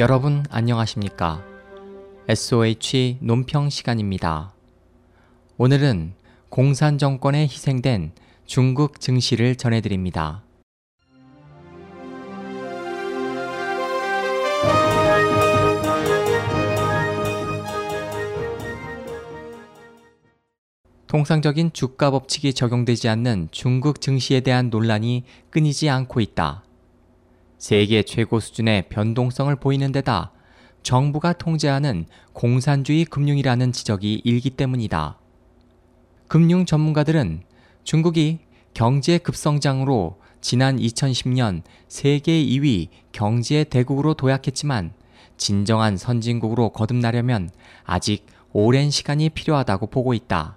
여러분 0.00 0.44
안녕하십니까? 0.48 1.44
SOH 2.26 3.18
논평 3.20 3.68
시간입니다. 3.68 4.54
오늘은 5.58 6.14
공산 6.48 6.96
정권에 6.96 7.42
희생된 7.42 8.12
중국 8.46 8.98
증시를 8.98 9.56
전해드립니다. 9.56 10.42
통상적인 21.08 21.74
주가 21.74 22.10
법칙이 22.10 22.54
적용되지 22.54 23.10
않는 23.10 23.48
중국 23.50 24.00
증시에 24.00 24.40
대한 24.40 24.70
논란이 24.70 25.24
끊이지 25.50 25.90
않고 25.90 26.20
있다. 26.20 26.62
세계 27.60 28.02
최고 28.02 28.40
수준의 28.40 28.88
변동성을 28.88 29.54
보이는 29.56 29.92
데다 29.92 30.32
정부가 30.82 31.34
통제하는 31.34 32.06
공산주의 32.32 33.04
금융이라는 33.04 33.72
지적이 33.72 34.22
일기 34.24 34.48
때문이다. 34.48 35.18
금융 36.26 36.64
전문가들은 36.64 37.42
중국이 37.84 38.38
경제 38.72 39.18
급성장으로 39.18 40.18
지난 40.40 40.78
2010년 40.78 41.60
세계 41.86 42.42
2위 42.42 42.88
경제 43.12 43.62
대국으로 43.64 44.14
도약했지만 44.14 44.94
진정한 45.36 45.98
선진국으로 45.98 46.70
거듭나려면 46.70 47.50
아직 47.84 48.24
오랜 48.54 48.90
시간이 48.90 49.28
필요하다고 49.28 49.88
보고 49.88 50.14
있다. 50.14 50.56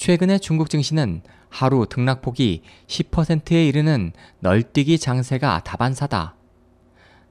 최근에 0.00 0.38
중국 0.38 0.70
증시는 0.70 1.20
하루 1.50 1.84
등락폭이 1.86 2.62
10%에 2.86 3.66
이르는 3.68 4.12
널뛰기 4.38 4.98
장세가 4.98 5.60
다반사다. 5.62 6.36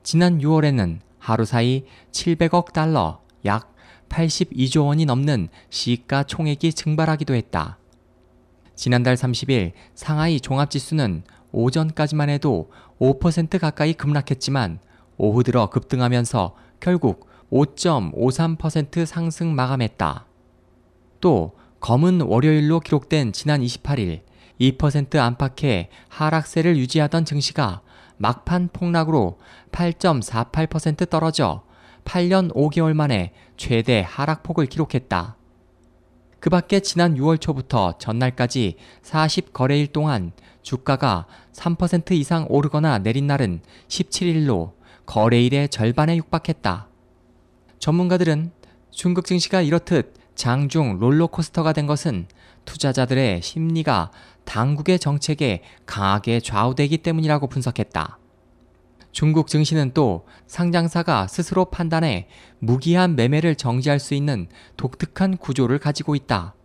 지난 0.03 0.37
6월에는 0.37 0.99
하루 1.17 1.45
사이 1.45 1.83
700억 2.11 2.71
달러, 2.71 3.21
약 3.43 3.73
82조 4.09 4.85
원이 4.85 5.05
넘는 5.05 5.49
시가 5.71 6.25
총액이 6.25 6.73
증발하기도 6.73 7.33
했다. 7.33 7.79
지난달 8.75 9.15
30일 9.15 9.71
상하이 9.95 10.39
종합지수는 10.39 11.23
오전까지만 11.51 12.29
해도 12.29 12.69
5% 12.99 13.57
가까이 13.57 13.93
급락했지만 13.93 14.77
오후 15.17 15.41
들어 15.41 15.71
급등하면서 15.71 16.55
결국 16.79 17.31
5.53% 17.51 19.07
상승 19.07 19.55
마감했다. 19.55 20.27
또 21.19 21.57
검은 21.79 22.21
월요일로 22.21 22.81
기록된 22.81 23.31
지난 23.31 23.61
28일 23.61 24.21
2% 24.59 25.17
안팎의 25.17 25.89
하락세를 26.09 26.77
유지하던 26.77 27.25
증시가 27.25 27.81
막판 28.17 28.69
폭락으로 28.73 29.39
8.48% 29.71 31.09
떨어져 31.09 31.63
8년 32.03 32.53
5개월 32.53 32.93
만에 32.93 33.33
최대 33.55 34.05
하락폭을 34.05 34.65
기록했다. 34.65 35.37
그 36.39 36.49
밖에 36.49 36.79
지난 36.79 37.15
6월 37.15 37.39
초부터 37.39 37.97
전날까지 37.97 38.75
40거래일 39.03 39.91
동안 39.91 40.31
주가가 40.61 41.27
3% 41.53 42.11
이상 42.11 42.45
오르거나 42.49 42.99
내린 42.99 43.27
날은 43.27 43.61
17일로 43.87 44.73
거래일의 45.05 45.69
절반에 45.69 46.17
육박했다. 46.17 46.87
전문가들은 47.79 48.51
중국 48.91 49.25
증시가 49.25 49.61
이렇듯 49.61 50.18
장중 50.39 50.99
롤러코스터가 50.99 51.73
된 51.73 51.85
것은 51.85 52.25
투자자들의 52.63 53.41
심리가 53.41 54.09
당국의 54.45 54.97
정책에 54.97 55.63
강하게 55.85 56.39
좌우되기 56.39 56.99
때문이라고 56.99 57.47
분석했다. 57.47 58.17
중국 59.11 59.47
증시는 59.47 59.93
또 59.93 60.25
상장사가 60.47 61.27
스스로 61.27 61.65
판단해 61.65 62.29
무기한 62.59 63.17
매매를 63.17 63.55
정지할 63.55 63.99
수 63.99 64.13
있는 64.13 64.47
독특한 64.77 65.35
구조를 65.35 65.77
가지고 65.77 66.15
있다. 66.15 66.55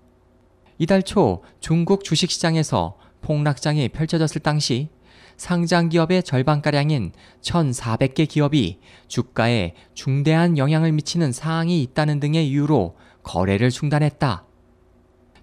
이달 0.78 1.02
초 1.02 1.42
중국 1.58 2.04
주식시장에서 2.04 2.96
폭락장이 3.22 3.88
펼쳐졌을 3.88 4.40
당시 4.40 4.88
상장 5.36 5.88
기업의 5.88 6.22
절반가량인 6.22 7.10
1,400개 7.42 8.28
기업이 8.28 8.78
주가에 9.08 9.74
중대한 9.94 10.58
영향을 10.58 10.92
미치는 10.92 11.32
사항이 11.32 11.82
있다는 11.82 12.20
등의 12.20 12.48
이유로 12.48 12.94
거래를 13.24 13.70
중단했다. 13.70 14.44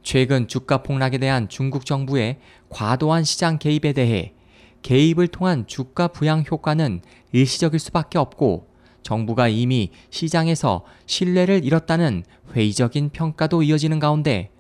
최근 0.04 0.48
주가 0.48 0.82
폭락에 0.82 1.18
대한 1.18 1.50
중국 1.50 1.86
정부의 1.86 2.40
과도한 2.70 3.24
시장 3.24 3.60
개입에 3.60 3.92
대해 3.94 4.34
개입을 4.82 5.28
통한 5.28 5.68
주가 5.68 6.08
부양 6.08 6.44
효과는 6.50 7.02
일시적일 7.34 7.80
수밖에 7.80 8.18
없고 8.18 8.68
정부가 9.04 9.48
이미 9.48 9.92
시장에서 10.10 10.86
신뢰를 11.06 11.66
잃었다는 11.66 12.24
회의적인 12.54 13.10
평가도 13.10 13.64
이어지는 13.64 14.00
가운데 14.00 14.52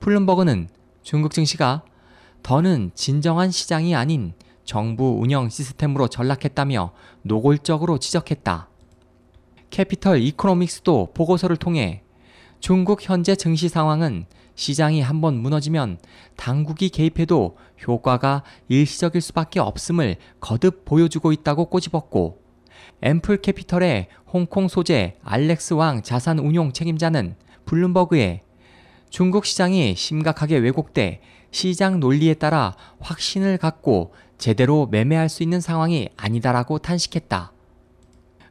플룸버그는 0.00 0.68
중국 1.02 1.32
증시가 1.32 1.82
더는 2.42 2.92
진정한 2.94 3.50
시장이 3.50 3.94
아닌 3.94 4.32
정부 4.64 5.18
운영 5.20 5.48
시스템으로 5.48 6.08
전락했다며 6.08 6.92
노골적으로 7.22 7.98
지적했다. 7.98 8.68
캐피털 9.70 10.20
이코노믹스도 10.22 11.12
보고서를 11.14 11.56
통해 11.56 12.02
중국 12.60 13.00
현재 13.02 13.36
증시 13.36 13.68
상황은 13.68 14.26
시장이 14.56 15.00
한번 15.00 15.38
무너지면 15.38 15.98
당국이 16.36 16.88
개입해도 16.88 17.56
효과가 17.86 18.42
일시적일 18.68 19.20
수밖에 19.20 19.60
없음을 19.60 20.16
거듭 20.40 20.84
보여주고 20.84 21.30
있다고 21.32 21.66
꼬집었고 21.66 22.42
앰플 23.00 23.42
캐피털의 23.42 24.08
홍콩 24.26 24.66
소재 24.66 25.14
알렉스 25.22 25.74
왕 25.74 26.02
자산 26.02 26.40
운용 26.40 26.72
책임자는 26.72 27.36
블룸버그에 27.64 28.42
중국 29.08 29.46
시장이 29.46 29.94
심각하게 29.94 30.56
왜곡돼 30.58 31.20
시장 31.52 32.00
논리에 32.00 32.34
따라 32.34 32.74
확신을 32.98 33.56
갖고 33.58 34.12
제대로 34.36 34.86
매매할 34.86 35.28
수 35.28 35.42
있는 35.42 35.60
상황이 35.60 36.08
아니다라고 36.16 36.78
탄식했다. 36.78 37.52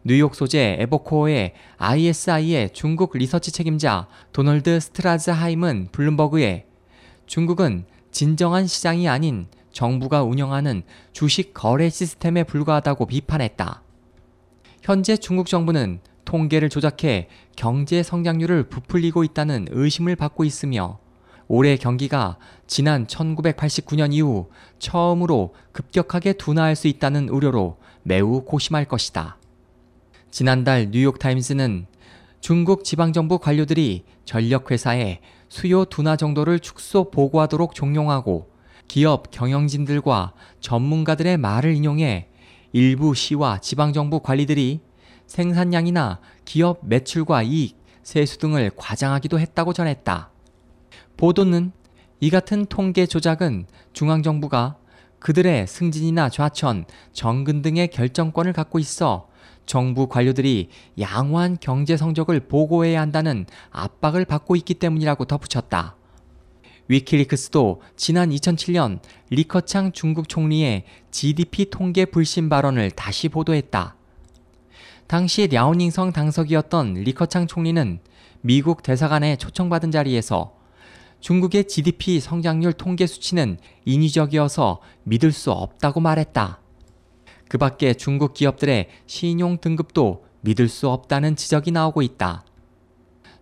뉴욕 0.09 0.35
소재 0.35 0.77
에버코어의 0.79 1.51
ISI의 1.75 2.69
중국 2.71 3.17
리서치 3.17 3.51
책임자 3.51 4.07
도널드 4.31 4.79
스트라즈하임은 4.79 5.89
블룸버그에 5.91 6.65
중국은 7.25 7.83
진정한 8.09 8.67
시장이 8.67 9.09
아닌 9.09 9.47
정부가 9.73 10.23
운영하는 10.23 10.83
주식 11.11 11.53
거래 11.53 11.89
시스템에 11.89 12.45
불과하다고 12.45 13.05
비판했다. 13.05 13.83
현재 14.81 15.17
중국 15.17 15.47
정부는 15.47 15.99
통계를 16.23 16.69
조작해 16.69 17.27
경제 17.57 18.01
성장률을 18.01 18.69
부풀리고 18.69 19.25
있다는 19.25 19.67
의심을 19.71 20.15
받고 20.15 20.45
있으며 20.45 20.99
올해 21.49 21.75
경기가 21.75 22.37
지난 22.65 23.07
1989년 23.07 24.13
이후 24.13 24.49
처음으로 24.79 25.53
급격하게 25.73 26.31
둔화할 26.31 26.77
수 26.77 26.87
있다는 26.87 27.27
우려로 27.27 27.75
매우 28.03 28.45
고심할 28.45 28.85
것이다. 28.85 29.37
지난달 30.29 30.89
뉴욕타임스는 30.91 31.87
중국 32.41 32.83
지방정부 32.83 33.39
관료들이 33.39 34.03
전력회사에 34.25 35.19
수요 35.49 35.85
둔화 35.85 36.15
정도를 36.15 36.59
축소 36.59 37.09
보고하도록 37.09 37.73
종용하고 37.73 38.51
기업 38.87 39.31
경영진들과 39.31 40.33
전문가들의 40.59 41.37
말을 41.37 41.73
인용해 41.73 42.29
일부 42.73 43.15
시와 43.15 43.59
지방정부 43.59 44.19
관리들이 44.19 44.81
생산량이나 45.25 46.19
기업 46.45 46.79
매출과 46.83 47.43
이익, 47.43 47.77
세수 48.03 48.37
등을 48.37 48.71
과장하기도 48.75 49.39
했다고 49.39 49.73
전했다. 49.73 50.29
보도는 51.17 51.71
이 52.19 52.29
같은 52.29 52.65
통계 52.65 53.05
조작은 53.05 53.67
중앙정부가 53.93 54.77
그들의 55.19 55.67
승진이나 55.67 56.29
좌천, 56.29 56.85
정근 57.11 57.61
등의 57.61 57.89
결정권을 57.89 58.53
갖고 58.53 58.79
있어 58.79 59.27
정부 59.67 60.07
관료들이 60.07 60.69
양호한 60.99 61.57
경제 61.61 61.95
성적을 61.95 62.39
보고해야 62.47 62.99
한다는 62.99 63.45
압박을 63.69 64.25
받고 64.25 64.55
있기 64.55 64.73
때문이라고 64.73 65.25
덧붙였다. 65.25 65.95
위키리크스도 66.87 67.81
지난 67.95 68.29
2007년 68.29 68.99
리커창 69.29 69.91
중국 69.91 70.29
총리의 70.29 70.85
GDP 71.11 71.69
통계 71.69 72.05
불신 72.05 72.49
발언을 72.49 72.91
다시 72.91 73.27
보도했다. 73.29 73.95
당시 75.05 75.47
랴오닝성 75.47 76.13
당석이었던 76.13 76.95
리커창 76.95 77.47
총리는 77.47 77.99
미국 78.41 78.83
대사관에 78.83 79.35
초청받은 79.35 79.91
자리에서 79.91 80.55
중국의 81.19 81.67
GDP 81.67 82.19
성장률 82.19 82.73
통계 82.73 83.05
수치는 83.05 83.57
인위적이어서 83.85 84.79
믿을 85.03 85.31
수 85.31 85.51
없다고 85.51 85.99
말했다. 85.99 86.61
그 87.49 87.57
밖에 87.57 87.93
중국 87.93 88.33
기업들의 88.33 88.89
신용 89.05 89.57
등급도 89.59 90.25
믿을 90.41 90.67
수 90.67 90.89
없다는 90.89 91.35
지적이 91.35 91.71
나오고 91.71 92.01
있다. 92.01 92.45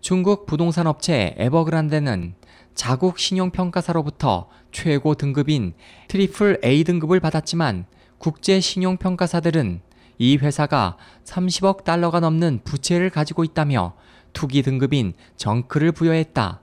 중국 0.02 0.46
부동산 0.46 0.88
업체 0.88 1.34
에버그란데는 1.38 2.36
자국 2.76 3.18
신용평가사로부터 3.18 4.50
최고 4.72 5.16
등급인 5.16 5.74
triple 6.10 6.62
A 6.64 6.84
등급을 6.84 7.20
받았지만 7.20 7.86
국제 8.18 8.60
신용평가사들은 8.60 9.82
이 10.18 10.38
회사가 10.38 10.98
30억 11.24 11.84
달러가 11.84 12.20
넘는 12.20 12.62
부채를 12.64 13.10
가지고 13.10 13.44
있다며 13.44 13.96
투기 14.34 14.62
등급인 14.62 15.14
정크를 15.38 15.92
부여했다. 15.92 16.62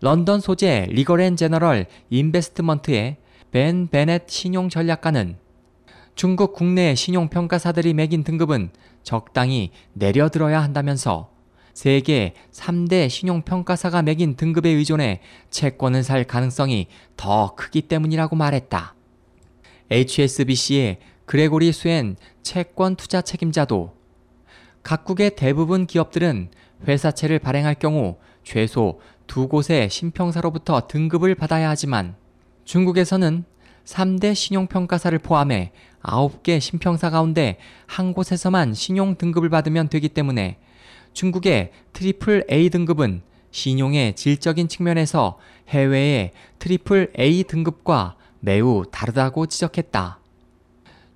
런던 0.00 0.40
소재 0.40 0.86
리걸 0.90 1.21
앤 1.21 1.36
제너럴 1.36 1.86
인베스트먼트의 2.10 3.16
벤 3.50 3.88
베넷 3.88 4.28
신용 4.28 4.68
전략가는 4.68 5.36
중국 6.18 6.52
국내 6.52 6.96
신용평가사들이 6.96 7.94
매긴 7.94 8.24
등급은 8.24 8.70
적당히 9.04 9.70
내려들어야 9.92 10.60
한다면서 10.60 11.30
세계 11.74 12.34
3대 12.50 13.08
신용평가사가 13.08 14.02
매긴 14.02 14.34
등급에 14.34 14.68
의존해 14.68 15.20
채권을 15.50 16.02
살 16.02 16.24
가능성이 16.24 16.88
더 17.16 17.54
크기 17.54 17.82
때문이라고 17.82 18.34
말했다. 18.34 18.96
HSBC의 19.92 20.98
그레고리 21.24 21.70
수엔 21.70 22.16
채권 22.42 22.96
투자 22.96 23.22
책임자도 23.22 23.94
각국의 24.82 25.36
대부분 25.36 25.86
기업들은 25.86 26.50
회사채를 26.88 27.38
발행할 27.38 27.76
경우 27.76 28.16
최소 28.42 28.98
두 29.28 29.46
곳의 29.46 29.88
신평사로부터 29.88 30.88
등급을 30.88 31.36
받아야 31.36 31.70
하지만 31.70 32.16
중국에서는 32.64 33.44
3대 33.88 34.34
신용평가사를 34.34 35.18
포함해 35.20 35.72
9개 36.02 36.60
신평사 36.60 37.08
가운데 37.08 37.56
한 37.86 38.12
곳에서만 38.12 38.74
신용 38.74 39.16
등급을 39.16 39.48
받으면 39.48 39.88
되기 39.88 40.10
때문에 40.10 40.58
중국의 41.14 41.72
triple 41.94 42.44
A 42.50 42.68
등급은 42.68 43.22
신용의 43.50 44.14
질적인 44.14 44.68
측면에서 44.68 45.38
해외의 45.68 46.32
triple 46.58 47.14
A 47.18 47.44
등급과 47.44 48.16
매우 48.40 48.84
다르다고 48.90 49.46
지적했다. 49.46 50.20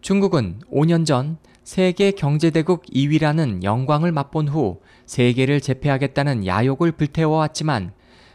중국은 0.01 0.61
5년 0.73 1.05
전 1.05 1.37
세계 1.63 2.11
경제대국 2.11 2.87
2위라는 2.87 3.63
영광을 3.65 4.13
맛본 4.13 4.49
후 4.49 4.81
세계를 5.05 5.61
제패하겠다는 5.61 6.47
야욕을 6.47 6.93
불태워왔지만 6.93 7.93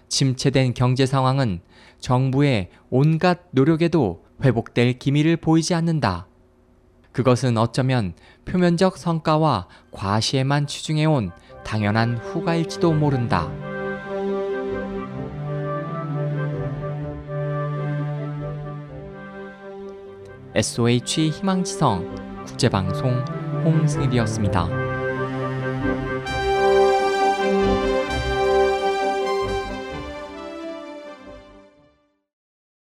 침체된 0.10 0.76
경제 0.76 1.08
상황은 1.08 1.60
정부의 2.00 2.70
온갖 2.92 3.40
노력에도 3.52 4.27
회복될 4.44 5.00
기미를 5.00 5.38
보이지 5.38 5.74
않는다. 5.74 6.28
그것은 7.12 7.58
어쩌면 7.58 8.14
표면적 8.46 8.98
성과와 8.98 9.68
과시에만 9.92 10.68
치중해온 10.68 11.32
당연한 11.64 12.18
후가일지도 12.18 12.94
모른다. 12.94 13.52
SOH 20.56 21.30
희망지성 21.30 22.46
국제방송 22.46 23.24
홍승일이었습니다. 23.64 24.68